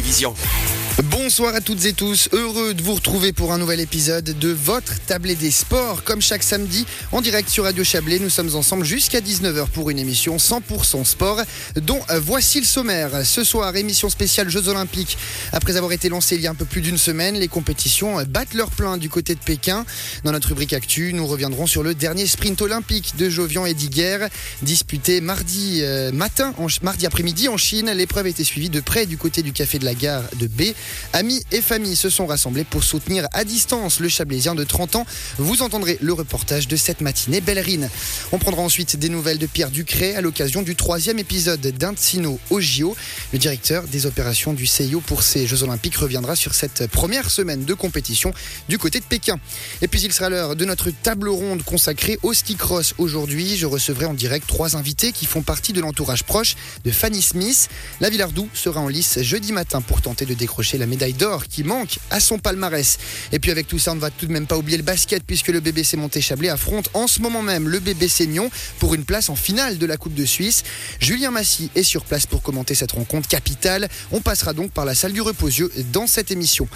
Vision. 0.00 0.57
Bonsoir 1.04 1.54
à 1.54 1.60
toutes 1.60 1.84
et 1.84 1.92
tous, 1.92 2.28
heureux 2.32 2.74
de 2.74 2.82
vous 2.82 2.94
retrouver 2.94 3.32
pour 3.32 3.52
un 3.52 3.58
nouvel 3.58 3.78
épisode 3.78 4.36
de 4.36 4.48
votre 4.48 4.98
tablé 5.06 5.36
des 5.36 5.52
sports. 5.52 6.02
Comme 6.02 6.20
chaque 6.20 6.42
samedi, 6.42 6.86
en 7.12 7.20
direct 7.20 7.48
sur 7.48 7.64
Radio 7.64 7.84
Chablais, 7.84 8.18
nous 8.18 8.30
sommes 8.30 8.56
ensemble 8.56 8.84
jusqu'à 8.84 9.20
19h 9.20 9.68
pour 9.68 9.90
une 9.90 10.00
émission 10.00 10.38
100% 10.38 11.04
sport, 11.04 11.40
dont 11.76 12.00
euh, 12.10 12.18
voici 12.18 12.58
le 12.58 12.66
sommaire. 12.66 13.24
Ce 13.24 13.44
soir, 13.44 13.76
émission 13.76 14.10
spéciale 14.10 14.48
Jeux 14.48 14.66
Olympiques. 14.66 15.16
Après 15.52 15.76
avoir 15.76 15.92
été 15.92 16.08
lancée 16.08 16.34
il 16.34 16.40
y 16.40 16.48
a 16.48 16.50
un 16.50 16.56
peu 16.56 16.64
plus 16.64 16.80
d'une 16.80 16.98
semaine, 16.98 17.36
les 17.36 17.46
compétitions 17.46 18.20
battent 18.24 18.54
leur 18.54 18.70
plein 18.70 18.96
du 18.96 19.08
côté 19.08 19.36
de 19.36 19.40
Pékin. 19.40 19.86
Dans 20.24 20.32
notre 20.32 20.48
rubrique 20.48 20.72
Actu, 20.72 21.12
nous 21.12 21.28
reviendrons 21.28 21.68
sur 21.68 21.84
le 21.84 21.94
dernier 21.94 22.26
sprint 22.26 22.60
olympique 22.60 23.14
de 23.16 23.30
Jovian 23.30 23.66
et 23.66 23.74
Diguer, 23.74 24.26
disputé 24.62 25.20
mardi 25.20 25.78
euh, 25.82 26.10
matin, 26.10 26.52
mardi 26.82 27.06
après-midi 27.06 27.48
en 27.48 27.56
Chine. 27.56 27.88
L'épreuve 27.92 28.26
a 28.26 28.30
été 28.30 28.42
suivie 28.42 28.68
de 28.68 28.80
près 28.80 29.06
du 29.06 29.16
côté 29.16 29.42
du 29.42 29.52
café 29.52 29.78
de 29.78 29.84
la 29.84 29.94
gare 29.94 30.24
de 30.40 30.48
B. 30.48 30.74
Amis 31.12 31.42
et 31.52 31.60
familles 31.60 31.96
se 31.96 32.10
sont 32.10 32.26
rassemblés 32.26 32.64
pour 32.64 32.84
soutenir 32.84 33.26
à 33.32 33.44
distance 33.44 34.00
le 34.00 34.08
Chablaisien 34.08 34.54
de 34.54 34.64
30 34.64 34.96
ans. 34.96 35.06
Vous 35.38 35.62
entendrez 35.62 35.98
le 36.00 36.12
reportage 36.12 36.68
de 36.68 36.76
cette 36.76 37.00
matinée 37.00 37.40
Bellerine. 37.40 37.88
On 38.32 38.38
prendra 38.38 38.62
ensuite 38.62 38.96
des 38.96 39.08
nouvelles 39.08 39.38
de 39.38 39.46
Pierre 39.46 39.70
Ducré 39.70 40.16
à 40.16 40.20
l'occasion 40.20 40.62
du 40.62 40.76
troisième 40.76 41.18
épisode 41.18 41.60
d'Intsino 41.60 42.38
au 42.50 42.60
JO. 42.60 42.96
Le 43.32 43.38
directeur 43.38 43.84
des 43.84 44.06
opérations 44.06 44.52
du 44.52 44.66
CIO 44.66 45.00
pour 45.00 45.22
ces 45.22 45.46
Jeux 45.46 45.62
Olympiques 45.62 45.96
reviendra 45.96 46.36
sur 46.36 46.54
cette 46.54 46.86
première 46.88 47.30
semaine 47.30 47.64
de 47.64 47.74
compétition 47.74 48.32
du 48.68 48.78
côté 48.78 49.00
de 49.00 49.04
Pékin. 49.04 49.38
Et 49.82 49.88
puis 49.88 50.00
il 50.00 50.12
sera 50.12 50.30
l'heure 50.30 50.56
de 50.56 50.64
notre 50.64 50.90
table 50.90 51.28
ronde 51.28 51.62
consacrée 51.62 52.18
au 52.22 52.32
ski 52.32 52.56
cross. 52.56 52.94
Aujourd'hui, 52.98 53.56
je 53.56 53.66
recevrai 53.66 54.06
en 54.06 54.14
direct 54.14 54.46
trois 54.46 54.76
invités 54.76 55.12
qui 55.12 55.26
font 55.26 55.42
partie 55.42 55.72
de 55.72 55.80
l'entourage 55.80 56.24
proche 56.24 56.56
de 56.84 56.90
Fanny 56.90 57.22
Smith. 57.22 57.68
La 58.00 58.10
Villardou 58.10 58.48
sera 58.54 58.80
en 58.80 58.88
lice 58.88 59.20
jeudi 59.20 59.52
matin 59.52 59.80
pour 59.80 60.02
tenter 60.02 60.26
de 60.26 60.34
décrocher 60.34 60.77
la 60.78 60.86
médaille 60.86 61.12
d'or 61.12 61.46
qui 61.46 61.64
manque 61.64 61.98
à 62.10 62.20
son 62.20 62.38
palmarès. 62.38 62.98
Et 63.32 63.38
puis 63.38 63.50
avec 63.50 63.68
tout 63.68 63.78
ça, 63.78 63.92
on 63.92 63.96
ne 63.96 64.00
va 64.00 64.10
tout 64.10 64.26
de 64.26 64.32
même 64.32 64.46
pas 64.46 64.56
oublier 64.56 64.76
le 64.76 64.82
basket 64.82 65.22
puisque 65.24 65.48
le 65.48 65.60
BBC 65.60 65.96
Monté 65.96 66.20
Chablais 66.20 66.48
affronte 66.48 66.88
en 66.94 67.06
ce 67.06 67.20
moment 67.20 67.42
même 67.42 67.68
le 67.68 67.80
BBC 67.80 68.26
Nyon 68.26 68.50
pour 68.78 68.94
une 68.94 69.04
place 69.04 69.28
en 69.28 69.36
finale 69.36 69.78
de 69.78 69.86
la 69.86 69.96
Coupe 69.96 70.14
de 70.14 70.24
Suisse. 70.24 70.64
Julien 71.00 71.30
Massy 71.30 71.70
est 71.74 71.82
sur 71.82 72.04
place 72.04 72.26
pour 72.26 72.42
commenter 72.42 72.74
cette 72.74 72.92
rencontre 72.92 73.28
capitale. 73.28 73.88
On 74.12 74.20
passera 74.20 74.52
donc 74.52 74.70
par 74.70 74.84
la 74.84 74.94
salle 74.94 75.12
du 75.12 75.20
reposieux 75.20 75.70
dans 75.92 76.06
cette 76.06 76.30
émission. 76.30 76.68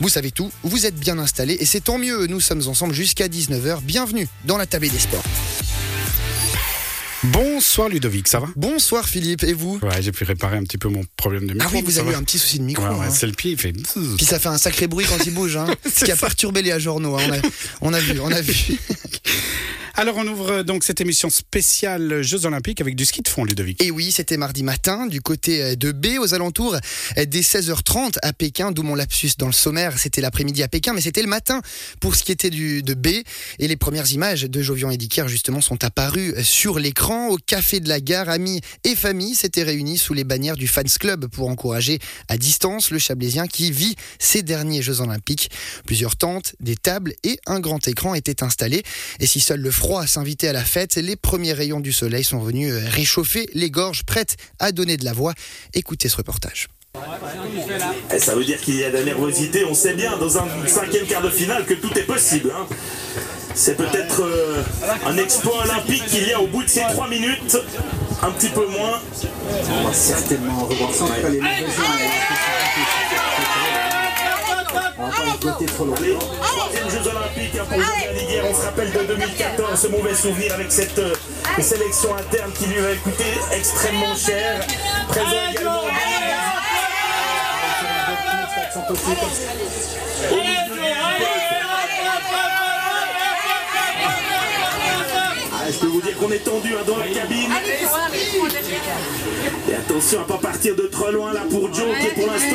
Vous 0.00 0.08
savez 0.08 0.30
tout, 0.30 0.50
vous 0.62 0.86
êtes 0.86 0.96
bien 0.96 1.18
installés 1.18 1.56
et 1.60 1.66
c'est 1.66 1.80
tant 1.80 1.98
mieux. 1.98 2.26
Nous 2.26 2.40
sommes 2.40 2.66
ensemble 2.66 2.94
jusqu'à 2.94 3.28
19h. 3.28 3.82
Bienvenue 3.82 4.28
dans 4.44 4.56
la 4.56 4.66
table 4.66 4.88
des 4.88 4.98
sports. 4.98 5.24
Bonsoir 7.24 7.90
Ludovic, 7.90 8.28
ça 8.28 8.40
va? 8.40 8.46
Bonsoir 8.56 9.06
Philippe, 9.06 9.44
et 9.44 9.52
vous? 9.52 9.78
Ouais, 9.82 10.00
j'ai 10.00 10.10
pu 10.10 10.24
réparer 10.24 10.56
un 10.56 10.64
petit 10.64 10.78
peu 10.78 10.88
mon 10.88 11.02
problème 11.16 11.46
de 11.46 11.52
micro. 11.52 11.68
Ah 11.70 11.72
oui, 11.74 11.82
vous 11.84 11.98
avez 11.98 12.12
eu 12.12 12.14
un 12.14 12.22
petit 12.22 12.38
souci 12.38 12.58
de 12.58 12.64
micro. 12.64 12.82
Ouais, 12.82 12.90
ouais, 12.94 13.06
hein. 13.06 13.10
c'est 13.10 13.26
le 13.26 13.34
pied, 13.34 13.52
il 13.52 13.58
fait. 13.58 13.72
Puis 13.72 14.24
ça 14.24 14.38
fait 14.38 14.48
un 14.48 14.56
sacré 14.56 14.86
bruit 14.86 15.04
quand 15.06 15.22
il 15.26 15.34
bouge, 15.34 15.56
hein, 15.56 15.66
ce 15.94 16.06
qui 16.06 16.12
a 16.12 16.16
perturbé 16.16 16.62
les 16.62 16.80
journaux. 16.80 17.14
On, 17.14 17.32
a, 17.32 17.36
on 17.82 17.92
a 17.92 18.00
vu, 18.00 18.18
on 18.20 18.32
a 18.32 18.40
vu. 18.40 18.54
Alors 20.00 20.16
on 20.16 20.26
ouvre 20.26 20.62
donc 20.62 20.82
cette 20.82 21.02
émission 21.02 21.28
spéciale 21.28 22.22
Jeux 22.22 22.46
Olympiques 22.46 22.80
avec 22.80 22.96
du 22.96 23.04
ski 23.04 23.20
de 23.20 23.28
fond, 23.28 23.44
Ludovic. 23.44 23.84
Et 23.84 23.90
oui, 23.90 24.10
c'était 24.10 24.38
mardi 24.38 24.62
matin 24.62 25.06
du 25.06 25.20
côté 25.20 25.76
de 25.76 25.92
B, 25.92 26.18
aux 26.18 26.32
alentours 26.32 26.78
des 27.18 27.42
16h30 27.42 28.16
à 28.22 28.32
Pékin, 28.32 28.72
d'où 28.72 28.82
mon 28.82 28.94
lapsus 28.94 29.32
dans 29.36 29.44
le 29.44 29.52
sommaire. 29.52 29.98
C'était 29.98 30.22
l'après-midi 30.22 30.62
à 30.62 30.68
Pékin, 30.68 30.94
mais 30.94 31.02
c'était 31.02 31.20
le 31.20 31.28
matin 31.28 31.60
pour 32.00 32.14
ce 32.14 32.24
qui 32.24 32.32
était 32.32 32.48
de 32.48 32.94
B. 32.94 33.08
Et 33.58 33.68
les 33.68 33.76
premières 33.76 34.10
images 34.10 34.44
de 34.44 34.62
Jovian 34.62 34.88
et 34.88 34.96
Dicker, 34.96 35.28
justement, 35.28 35.60
sont 35.60 35.84
apparues 35.84 36.32
sur 36.42 36.78
l'écran. 36.78 37.28
Au 37.28 37.36
café 37.36 37.78
de 37.78 37.90
la 37.90 38.00
gare, 38.00 38.30
amis 38.30 38.62
et 38.84 38.96
familles 38.96 39.34
s'étaient 39.34 39.64
réunis 39.64 39.98
sous 39.98 40.14
les 40.14 40.24
bannières 40.24 40.56
du 40.56 40.66
Fans 40.66 40.80
Club 40.98 41.26
pour 41.26 41.50
encourager 41.50 41.98
à 42.28 42.38
distance 42.38 42.90
le 42.90 42.98
Chablaisien 42.98 43.46
qui 43.46 43.70
vit 43.70 43.96
ses 44.18 44.40
derniers 44.40 44.80
Jeux 44.80 45.02
Olympiques. 45.02 45.50
Plusieurs 45.84 46.16
tentes, 46.16 46.54
des 46.58 46.76
tables 46.76 47.12
et 47.22 47.38
un 47.44 47.60
grand 47.60 47.86
écran 47.86 48.14
étaient 48.14 48.42
installés. 48.42 48.82
Et 49.18 49.26
si 49.26 49.40
seul 49.40 49.60
le 49.60 49.70
froid 49.90 50.06
s'invitait 50.06 50.46
à 50.46 50.52
la 50.52 50.64
fête, 50.64 50.94
les 50.94 51.16
premiers 51.16 51.52
rayons 51.52 51.80
du 51.80 51.92
soleil 51.92 52.22
sont 52.22 52.38
venus 52.38 52.72
réchauffer 52.90 53.48
les 53.54 53.72
gorges 53.72 54.04
prêtes 54.04 54.36
à 54.60 54.70
donner 54.70 54.96
de 54.96 55.04
la 55.04 55.12
voix. 55.12 55.34
Écoutez 55.74 56.08
ce 56.08 56.16
reportage. 56.16 56.68
Et 58.14 58.20
ça 58.20 58.36
veut 58.36 58.44
dire 58.44 58.60
qu'il 58.60 58.76
y 58.76 58.84
a 58.84 58.90
de 58.90 58.98
la 58.98 59.02
nervosité, 59.02 59.64
on 59.64 59.74
sait 59.74 59.94
bien 59.94 60.16
dans 60.16 60.38
un 60.38 60.46
cinquième 60.68 61.06
quart 61.06 61.22
de 61.22 61.28
finale 61.30 61.66
que 61.66 61.74
tout 61.74 61.92
est 61.98 62.04
possible. 62.04 62.52
hein. 62.56 62.68
C'est 63.52 63.76
peut-être 63.76 64.22
euh, 64.22 64.62
un 65.06 65.16
exploit 65.16 65.64
olympique 65.64 66.06
qu'il 66.06 66.28
y 66.28 66.32
a 66.32 66.40
au 66.40 66.46
bout 66.46 66.62
de 66.62 66.68
ces 66.68 66.82
trois 66.92 67.08
minutes, 67.08 67.58
un 68.22 68.30
petit 68.30 68.50
peu 68.50 68.68
moins. 68.68 69.00
On 69.72 69.88
va 69.88 69.92
certainement 69.92 70.66
revoir 70.66 70.94
ça. 70.94 71.06
Troisième 75.40 76.90
Jeux 76.90 77.10
Olympiques 77.10 77.58
hein, 77.58 77.66
pour 77.68 77.80
Julien 77.80 78.12
Liguière. 78.12 78.44
On 78.50 78.54
se 78.54 78.64
rappelle 78.64 78.92
de 78.92 79.14
2014, 79.14 79.80
ce 79.80 79.86
mauvais 79.88 80.14
souvenir 80.14 80.54
avec 80.54 80.70
cette 80.70 80.98
euh, 80.98 81.14
sélection 81.60 82.14
interne 82.14 82.52
qui 82.52 82.66
lui 82.66 82.78
a 82.78 82.94
coûté 82.96 83.24
extrêmement 83.52 84.14
cher. 84.14 84.60
Présent 85.08 85.50
également. 85.50 85.80
Ah, 95.52 95.70
je 95.70 95.78
peux 95.78 95.86
vous 95.86 96.00
dire 96.00 96.16
qu'on 96.18 96.30
est 96.32 96.38
tendu 96.38 96.74
hein, 96.74 96.82
dans 96.86 96.96
la 96.96 97.06
cabine. 97.08 97.50
Et 99.68 99.74
attention 99.74 100.20
à 100.20 100.24
pas 100.24 100.38
partir 100.38 100.74
de 100.74 100.82
trop 100.82 101.10
loin 101.10 101.32
là 101.32 101.42
pour 101.50 101.72
Joe 101.72 101.86
qui 102.00 102.06
est 102.06 102.10
pour 102.10 102.26
l'instant 102.26 102.49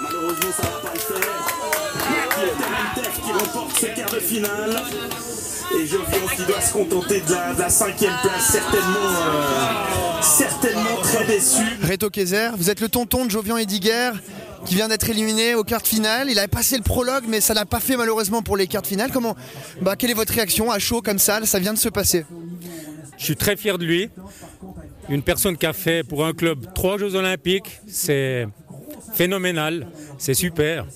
Malheureusement, 0.00 0.52
ça 0.52 0.62
va 0.62 0.78
pas 0.78 0.92
le 0.94 1.00
faire. 1.00 1.18
Qui 2.06 2.44
est 2.44 2.54
Terentef 2.58 3.14
qui 3.24 3.32
remporte 3.32 3.72
ce 3.76 3.86
quart 3.86 4.10
de 4.10 4.20
finale? 4.20 4.82
Et 5.74 5.86
Jovian 5.86 6.26
qui 6.34 6.44
doit 6.44 6.60
se 6.60 6.72
contenter 6.72 7.20
de 7.20 7.32
la, 7.32 7.54
de 7.54 7.60
la 7.60 7.68
cinquième 7.68 8.12
place, 8.22 8.50
certainement, 8.50 9.08
euh, 9.20 10.22
certainement 10.22 10.96
très 11.02 11.26
déçu. 11.26 11.62
Reto 11.82 12.10
Kaiser, 12.10 12.50
vous 12.56 12.70
êtes 12.70 12.80
le 12.80 12.88
tonton 12.88 13.26
de 13.26 13.30
Jovian 13.30 13.56
Ediger 13.58 14.12
qui 14.64 14.74
vient 14.74 14.88
d'être 14.88 15.08
éliminé 15.08 15.54
aux 15.54 15.64
quarts 15.64 15.82
de 15.82 15.86
finale. 15.86 16.30
Il 16.30 16.38
avait 16.38 16.48
passé 16.48 16.76
le 16.76 16.82
prologue, 16.82 17.24
mais 17.28 17.40
ça 17.40 17.54
n'a 17.54 17.64
pas 17.64 17.80
fait 17.80 17.96
malheureusement 17.96 18.42
pour 18.42 18.56
les 18.56 18.66
quarts 18.66 18.82
de 18.82 18.86
finale. 18.86 19.10
Comment, 19.12 19.36
bah, 19.82 19.94
quelle 19.96 20.10
est 20.10 20.14
votre 20.14 20.32
réaction 20.32 20.70
à 20.70 20.78
chaud 20.78 21.02
comme 21.02 21.18
ça? 21.18 21.44
Ça 21.44 21.58
vient 21.58 21.74
de 21.74 21.78
se 21.78 21.88
passer. 21.88 22.24
Je 23.18 23.24
suis 23.24 23.36
très 23.36 23.56
fier 23.56 23.78
de 23.78 23.84
lui. 23.84 24.10
Une 25.08 25.22
personne 25.22 25.56
qui 25.56 25.66
a 25.66 25.72
fait 25.72 26.02
pour 26.02 26.24
un 26.26 26.32
club 26.32 26.66
trois 26.74 26.98
Jeux 26.98 27.14
Olympiques, 27.14 27.80
c'est 27.88 28.46
phénoménal, 29.14 29.86
c'est 30.18 30.34
super. 30.34 30.86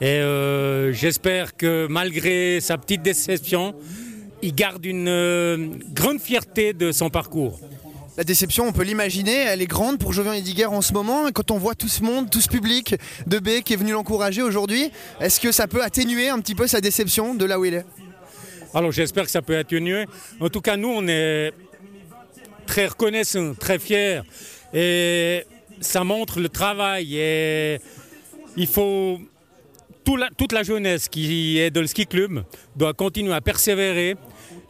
Et 0.00 0.06
euh, 0.06 0.92
j'espère 0.92 1.56
que 1.56 1.86
malgré 1.88 2.60
sa 2.60 2.76
petite 2.76 3.00
déception, 3.00 3.74
il 4.42 4.54
garde 4.54 4.84
une 4.84 5.08
euh, 5.08 5.68
grande 5.94 6.20
fierté 6.20 6.74
de 6.74 6.92
son 6.92 7.08
parcours. 7.08 7.58
La 8.18 8.24
déception, 8.24 8.66
on 8.66 8.72
peut 8.72 8.82
l'imaginer, 8.82 9.34
elle 9.34 9.62
est 9.62 9.66
grande 9.66 9.98
pour 9.98 10.12
Jovian 10.12 10.34
Ediger 10.34 10.66
en 10.66 10.82
ce 10.82 10.92
moment. 10.92 11.28
Et 11.28 11.32
Quand 11.32 11.50
on 11.50 11.58
voit 11.58 11.74
tout 11.74 11.88
ce 11.88 12.02
monde, 12.02 12.30
tout 12.30 12.42
ce 12.42 12.48
public 12.48 12.94
de 13.26 13.38
B 13.38 13.62
qui 13.64 13.72
est 13.72 13.76
venu 13.76 13.92
l'encourager 13.92 14.42
aujourd'hui, 14.42 14.90
est-ce 15.20 15.40
que 15.40 15.50
ça 15.50 15.66
peut 15.66 15.82
atténuer 15.82 16.28
un 16.28 16.40
petit 16.40 16.54
peu 16.54 16.66
sa 16.66 16.80
déception 16.82 17.34
de 17.34 17.44
là 17.46 17.58
où 17.58 17.64
il 17.64 17.74
est? 17.74 17.86
Alors 18.74 18.92
j'espère 18.92 19.24
que 19.24 19.30
ça 19.30 19.40
peut 19.40 19.56
atténuer. 19.56 20.04
En 20.40 20.50
tout 20.50 20.60
cas, 20.60 20.76
nous, 20.76 20.88
on 20.88 21.08
est 21.08 21.52
très 22.66 22.86
reconnaissants, 22.86 23.54
très 23.54 23.78
fiers. 23.78 24.20
Et 24.74 25.44
ça 25.80 26.04
montre 26.04 26.40
le 26.40 26.50
travail. 26.50 27.16
Et 27.16 27.80
il 28.58 28.66
faut. 28.66 29.18
Toute 30.36 30.52
la 30.52 30.62
jeunesse 30.62 31.08
qui 31.08 31.58
est 31.58 31.70
dans 31.70 31.80
le 31.80 31.86
ski 31.86 32.06
club 32.06 32.44
doit 32.76 32.94
continuer 32.94 33.32
à 33.34 33.40
persévérer 33.40 34.16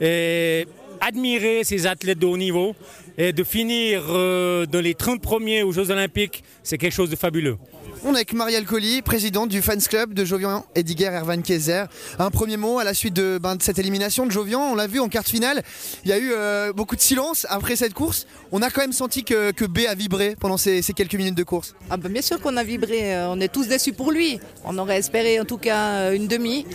et 0.00 0.66
admirer 1.00 1.64
ces 1.64 1.86
athlètes 1.86 2.18
de 2.18 2.26
haut 2.26 2.36
niveau. 2.36 2.74
Et 3.18 3.32
de 3.32 3.44
finir 3.44 4.02
euh, 4.10 4.66
dans 4.66 4.80
les 4.80 4.94
30 4.94 5.22
premiers 5.22 5.62
aux 5.62 5.72
Jeux 5.72 5.90
Olympiques, 5.90 6.44
c'est 6.62 6.76
quelque 6.76 6.92
chose 6.92 7.08
de 7.08 7.16
fabuleux. 7.16 7.56
On 8.04 8.12
est 8.12 8.16
avec 8.16 8.34
Marielle 8.34 8.66
Colli, 8.66 9.00
présidente 9.00 9.48
du 9.48 9.62
Fans 9.62 9.72
Club 9.88 10.12
de 10.12 10.24
Jovian 10.24 10.66
Ediger 10.74 11.06
Ervan 11.06 11.40
Kaiser. 11.40 11.84
Un 12.18 12.30
premier 12.30 12.58
mot 12.58 12.78
à 12.78 12.84
la 12.84 12.92
suite 12.92 13.14
de, 13.14 13.38
ben, 13.42 13.56
de 13.56 13.62
cette 13.62 13.78
élimination 13.78 14.26
de 14.26 14.30
Jovian. 14.30 14.60
On 14.60 14.74
l'a 14.74 14.86
vu 14.86 15.00
en 15.00 15.08
quart 15.08 15.22
de 15.24 15.28
finale. 15.28 15.62
Il 16.04 16.10
y 16.10 16.12
a 16.12 16.18
eu 16.18 16.30
euh, 16.32 16.72
beaucoup 16.74 16.94
de 16.94 17.00
silence 17.00 17.46
après 17.48 17.74
cette 17.74 17.94
course. 17.94 18.26
On 18.52 18.60
a 18.60 18.70
quand 18.70 18.82
même 18.82 18.92
senti 18.92 19.24
que, 19.24 19.50
que 19.50 19.64
B 19.64 19.80
a 19.88 19.94
vibré 19.94 20.36
pendant 20.38 20.58
ces, 20.58 20.82
ces 20.82 20.92
quelques 20.92 21.14
minutes 21.14 21.34
de 21.34 21.42
course. 21.42 21.74
Ah 21.88 21.96
ben 21.96 22.12
bien 22.12 22.22
sûr 22.22 22.38
qu'on 22.40 22.56
a 22.58 22.64
vibré, 22.64 23.14
euh, 23.16 23.30
on 23.30 23.40
est 23.40 23.52
tous 23.52 23.66
déçus 23.66 23.94
pour 23.94 24.12
lui. 24.12 24.38
On 24.64 24.76
aurait 24.76 24.98
espéré 24.98 25.40
en 25.40 25.44
tout 25.46 25.58
cas 25.58 26.12
une 26.12 26.28
demi. 26.28 26.66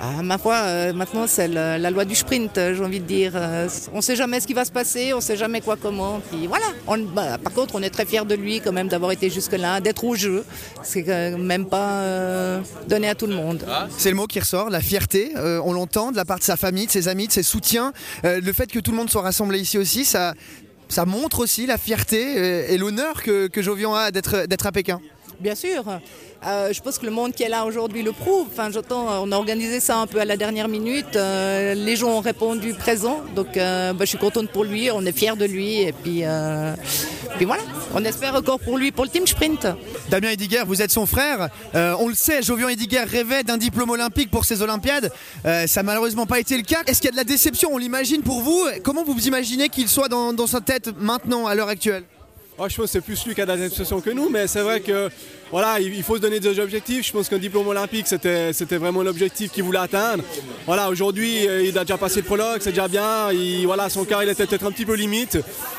Ah, 0.00 0.22
ma 0.22 0.38
foi, 0.38 0.54
euh, 0.54 0.92
maintenant 0.92 1.26
c'est 1.26 1.48
la 1.48 1.90
loi 1.90 2.04
du 2.04 2.14
sprint, 2.14 2.54
j'ai 2.54 2.84
envie 2.84 3.00
de 3.00 3.04
dire. 3.04 3.32
On 3.92 3.96
ne 3.96 4.02
sait 4.02 4.16
jamais 4.16 4.38
ce 4.40 4.46
qui 4.46 4.54
va 4.54 4.64
se 4.64 4.72
passer, 4.72 5.12
on 5.12 5.16
ne 5.16 5.22
sait 5.22 5.36
jamais 5.36 5.60
quoi 5.60 5.76
Puis 6.30 6.46
voilà. 6.46 6.66
Bah, 7.14 7.38
par 7.38 7.52
contre, 7.52 7.74
on 7.74 7.82
est 7.82 7.90
très 7.90 8.04
fiers 8.04 8.24
de 8.24 8.34
lui 8.34 8.60
quand 8.60 8.72
même 8.72 8.88
d'avoir 8.88 9.12
été 9.12 9.30
jusque-là, 9.30 9.80
d'être 9.80 10.04
au 10.04 10.14
jeu. 10.14 10.44
C'est 10.82 11.02
quand 11.02 11.38
même 11.38 11.66
pas 11.66 12.00
euh, 12.02 12.60
donné 12.88 13.08
à 13.08 13.14
tout 13.14 13.26
le 13.26 13.34
monde. 13.34 13.64
C'est 13.96 14.10
le 14.10 14.16
mot 14.16 14.26
qui 14.26 14.40
ressort, 14.40 14.70
la 14.70 14.80
fierté. 14.80 15.32
euh, 15.36 15.60
on 15.64 15.72
l'entend 15.72 16.10
de 16.10 16.16
la 16.16 16.24
part 16.24 16.38
de 16.38 16.44
sa 16.44 16.56
famille, 16.56 16.86
de 16.86 16.90
ses 16.92 17.08
amis, 17.08 17.26
de 17.26 17.32
ses 17.32 17.42
soutiens. 17.42 17.92
Euh, 18.24 18.40
le 18.40 18.52
fait 18.52 18.70
que 18.70 18.78
tout 18.78 18.90
le 18.90 18.96
monde 18.96 19.10
soit 19.10 19.22
rassemblé 19.22 19.60
ici 19.60 19.78
aussi, 19.78 20.04
ça, 20.04 20.34
ça 20.88 21.04
montre 21.04 21.40
aussi 21.40 21.66
la 21.66 21.78
fierté 21.78 22.72
et 22.72 22.78
l'honneur 22.78 23.22
que, 23.22 23.46
que 23.46 23.62
Jovian 23.62 23.94
a 23.94 24.10
d'être 24.10 24.66
à 24.66 24.72
Pékin. 24.72 25.00
Bien 25.40 25.54
sûr. 25.54 25.84
Euh, 26.46 26.72
je 26.72 26.80
pense 26.80 26.98
que 26.98 27.06
le 27.06 27.12
monde 27.12 27.32
qui 27.32 27.44
est 27.44 27.48
là 27.48 27.64
aujourd'hui 27.64 28.02
le 28.02 28.10
prouve. 28.10 28.48
Enfin, 28.50 28.70
j'entends, 28.72 29.22
on 29.22 29.30
a 29.30 29.36
organisé 29.36 29.78
ça 29.78 29.98
un 29.98 30.06
peu 30.06 30.20
à 30.20 30.24
la 30.24 30.36
dernière 30.36 30.66
minute. 30.66 31.14
Euh, 31.14 31.74
les 31.74 31.94
gens 31.94 32.08
ont 32.08 32.20
répondu 32.20 32.74
présent. 32.74 33.22
Donc, 33.36 33.56
euh, 33.56 33.92
bah, 33.92 34.00
je 34.00 34.10
suis 34.10 34.18
contente 34.18 34.50
pour 34.50 34.64
lui. 34.64 34.90
On 34.90 35.04
est 35.06 35.16
fiers 35.16 35.36
de 35.36 35.44
lui. 35.44 35.80
Et 35.80 35.92
puis, 35.92 36.24
puis 37.36 37.44
voilà. 37.44 37.62
On 37.94 38.04
espère 38.04 38.34
encore 38.34 38.58
pour 38.58 38.78
lui 38.78 38.90
pour 38.90 39.04
le 39.04 39.10
team 39.10 39.26
sprint. 39.28 39.68
Damien 40.10 40.30
Ediger, 40.30 40.62
vous 40.66 40.82
êtes 40.82 40.90
son 40.90 41.06
frère. 41.06 41.50
On 41.74 42.08
le 42.08 42.14
sait, 42.14 42.42
Jovian 42.42 42.68
Ediger 42.68 43.04
rêvait 43.04 43.44
d'un 43.44 43.58
diplôme 43.58 43.90
olympique 43.90 44.30
pour 44.30 44.44
ses 44.44 44.60
Olympiades. 44.62 45.12
Ça 45.44 45.66
n'a 45.66 45.82
malheureusement 45.84 46.26
pas 46.26 46.40
été 46.40 46.56
le 46.56 46.64
cas. 46.64 46.82
Est-ce 46.86 47.00
qu'il 47.00 47.06
y 47.06 47.10
a 47.10 47.12
de 47.12 47.16
la 47.16 47.24
déception? 47.24 47.70
On 47.72 47.78
l'imagine 47.78 48.22
pour 48.22 48.40
vous. 48.40 48.66
Comment 48.82 49.04
vous 49.04 49.26
imaginez 49.26 49.68
qu'il 49.68 49.88
soit 49.88 50.08
dans 50.08 50.46
sa 50.48 50.60
tête 50.60 50.90
maintenant, 50.98 51.46
à 51.46 51.54
l'heure 51.54 51.68
actuelle? 51.68 52.02
Ouais, 52.58 52.68
je 52.68 52.76
pense 52.76 52.86
que 52.86 52.90
c'est 52.90 53.00
plus 53.00 53.24
lui 53.24 53.36
qui 53.36 53.40
a 53.40 53.46
de 53.46 53.52
la 53.52 53.56
que 54.00 54.10
nous, 54.10 54.28
mais 54.28 54.48
c'est 54.48 54.62
vrai 54.62 54.80
que 54.80 55.08
voilà, 55.50 55.80
il 55.80 56.02
faut 56.02 56.16
se 56.16 56.20
donner 56.20 56.40
des 56.40 56.58
objectifs. 56.58 57.06
Je 57.06 57.12
pense 57.12 57.28
qu'un 57.28 57.38
diplôme 57.38 57.68
olympique, 57.68 58.06
c'était, 58.06 58.52
vraiment 58.78 59.02
l'objectif 59.02 59.50
qu'il 59.50 59.64
voulait 59.64 59.78
atteindre. 59.78 60.22
Voilà, 60.66 60.90
aujourd'hui, 60.90 61.48
euh, 61.48 61.64
il 61.64 61.76
a 61.78 61.84
déjà 61.84 61.96
passé 61.96 62.16
le 62.16 62.26
prologue, 62.26 62.58
c'est 62.60 62.70
déjà 62.70 62.88
bien. 62.88 63.32
Il, 63.32 63.64
voilà, 63.66 63.88
son 63.88 64.04
quart, 64.04 64.22
il 64.22 64.28
était 64.28 64.46
peut-être 64.46 64.66
un 64.66 64.72
petit 64.72 64.84
peu 64.84 64.94
limite. 64.94 65.38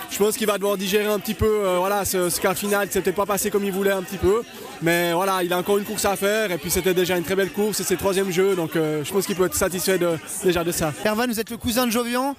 Je 0.10 0.18
pense 0.18 0.38
qu'il 0.38 0.48
va 0.48 0.58
devoir 0.58 0.76
digérer 0.76 1.06
un 1.06 1.20
petit 1.20 1.36
peu 1.36 1.46
euh, 1.46 1.78
voilà, 1.78 2.04
ce, 2.04 2.30
ce 2.30 2.42
quart 2.42 2.58
final 2.58 2.88
qui 2.88 2.94
s'était 2.94 3.12
pas 3.12 3.28
passé 3.28 3.52
comme 3.52 3.64
il 3.64 3.72
voulait 3.72 3.92
un 3.92 4.02
petit 4.02 4.18
peu. 4.18 4.42
Mais 4.82 5.12
voilà, 5.14 5.44
il 5.44 5.52
a 5.52 5.58
encore 5.58 5.78
une 5.78 5.84
course 5.84 6.06
à 6.06 6.16
faire 6.16 6.52
et 6.52 6.58
puis 6.58 6.72
c'était 6.72 6.94
déjà 6.94 7.18
une 7.18 7.24
très 7.24 7.36
belle 7.36 7.52
course, 7.52 7.78
c'est 7.78 7.84
ses 7.84 7.98
troisième 7.98 8.32
jeu, 8.32 8.56
donc 8.56 8.76
euh, 8.76 9.04
je 9.04 9.12
pense 9.12 9.26
qu'il 9.26 9.36
peut 9.36 9.46
être 9.46 9.56
satisfait 9.56 10.00
déjà 10.44 10.64
de 10.64 10.72
ça. 10.72 10.94
Ervan, 11.04 11.28
vous 11.28 11.40
êtes 11.40 11.50
le 11.50 11.58
cousin 11.58 11.86
de 11.86 11.92
Jovian. 11.92 12.36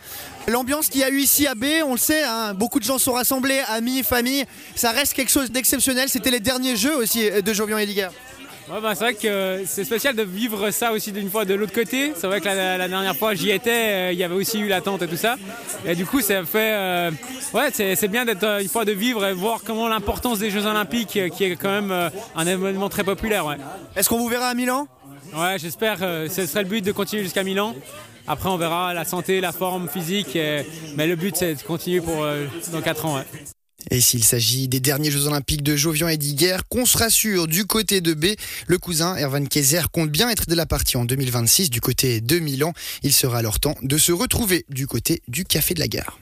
L'ambiance 0.48 0.88
qu'il 0.88 1.02
y 1.02 1.04
a 1.04 1.10
eu 1.10 1.18
ici 1.18 1.46
à 1.46 1.54
B, 1.54 1.64
on 1.84 1.92
le 1.92 1.98
sait, 1.98 2.22
hein, 2.22 2.54
beaucoup 2.54 2.78
de 2.78 2.84
gens 2.84 2.98
sont 2.98 3.12
rassemblés, 3.12 3.60
amis, 3.68 4.02
famille. 4.02 4.46
Ça 4.74 4.90
reste 4.90 5.12
quelque 5.12 5.30
chose 5.30 5.50
d'exceptionnel. 5.50 6.08
C'était 6.08 6.30
les 6.30 6.40
derniers 6.40 6.76
jeux 6.76 6.96
aussi 6.96 7.19
de 7.42 7.52
Jovian 7.52 7.78
Ediger. 7.78 8.08
Ouais, 8.72 8.80
bah, 8.80 8.94
c'est 8.94 9.02
vrai 9.04 9.14
que 9.14 9.62
c'est 9.66 9.82
spécial 9.84 10.14
de 10.14 10.22
vivre 10.22 10.70
ça 10.70 10.92
aussi 10.92 11.10
d'une 11.10 11.28
fois 11.28 11.44
de 11.44 11.54
l'autre 11.54 11.72
côté. 11.72 12.12
C'est 12.14 12.28
vrai 12.28 12.40
que 12.40 12.44
la, 12.46 12.78
la 12.78 12.86
dernière 12.88 13.16
fois 13.16 13.34
j'y 13.34 13.50
étais, 13.50 13.70
euh, 13.70 14.12
il 14.12 14.18
y 14.18 14.22
avait 14.22 14.34
aussi 14.36 14.60
eu 14.60 14.68
l'attente 14.68 15.02
et 15.02 15.08
tout 15.08 15.16
ça. 15.16 15.34
Et 15.84 15.96
du 15.96 16.06
coup, 16.06 16.20
ça 16.20 16.44
fait. 16.44 16.72
euh, 16.72 17.10
ouais, 17.52 17.70
c'est 17.72 18.06
bien 18.08 18.24
d'être 18.24 18.44
euh, 18.44 18.60
une 18.62 18.68
fois 18.68 18.84
de 18.84 18.92
vivre 18.92 19.26
et 19.26 19.32
voir 19.32 19.62
comment 19.66 19.88
l'importance 19.88 20.38
des 20.38 20.50
Jeux 20.50 20.66
Olympiques, 20.66 21.18
qui 21.36 21.44
est 21.44 21.56
quand 21.56 21.70
même 21.70 21.90
euh, 21.90 22.10
un 22.36 22.46
événement 22.46 22.88
très 22.88 23.02
populaire. 23.02 23.44
Ouais, 23.46 23.56
Est-ce 23.96 24.08
qu'on 24.08 24.18
vous 24.18 24.28
verra 24.28 24.46
à 24.48 24.54
Milan? 24.54 24.86
Ouais 25.34 25.58
j'espère. 25.58 25.98
euh, 26.02 26.28
ce 26.28 26.46
serait 26.46 26.62
le 26.62 26.68
but 26.68 26.84
de 26.84 26.92
continuer 26.92 27.24
jusqu'à 27.24 27.42
Milan. 27.42 27.74
Après, 28.28 28.48
on 28.48 28.56
verra 28.56 28.94
la 28.94 29.04
santé, 29.04 29.40
la 29.40 29.50
forme 29.50 29.88
physique. 29.88 30.36
et- 30.36 30.64
mais 30.94 31.08
le 31.08 31.16
but, 31.16 31.34
c'est 31.36 31.54
de 31.56 31.62
continuer 31.62 32.00
pour 32.00 32.22
euh, 32.22 32.46
dans 32.72 32.80
4 32.82 33.06
ans. 33.06 33.16
Ouais. 33.16 33.24
Et 33.90 34.00
s'il 34.00 34.24
s'agit 34.24 34.68
des 34.68 34.80
derniers 34.80 35.10
Jeux 35.10 35.26
Olympiques 35.26 35.62
de 35.62 35.76
Jovian 35.76 36.08
Ediger, 36.08 36.56
qu'on 36.68 36.86
se 36.86 36.98
rassure 36.98 37.46
du 37.46 37.64
côté 37.64 38.00
de 38.00 38.14
B, 38.14 38.26
le 38.66 38.78
cousin 38.78 39.16
Ervan 39.16 39.44
Kayser 39.44 39.82
compte 39.92 40.10
bien 40.10 40.28
être 40.28 40.48
de 40.48 40.54
la 40.54 40.66
partie 40.66 40.96
en 40.96 41.04
2026 41.04 41.70
du 41.70 41.80
côté 41.80 42.20
de 42.20 42.38
Milan. 42.38 42.72
Il 43.02 43.12
sera 43.12 43.38
alors 43.38 43.60
temps 43.60 43.76
de 43.82 43.98
se 43.98 44.12
retrouver 44.12 44.64
du 44.68 44.86
côté 44.86 45.22
du 45.28 45.44
Café 45.44 45.74
de 45.74 45.80
la 45.80 45.88
Gare. 45.88 46.18